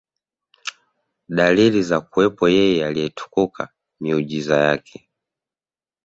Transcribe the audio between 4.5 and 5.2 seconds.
Yake